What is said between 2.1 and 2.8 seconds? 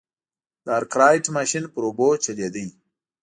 چلېده.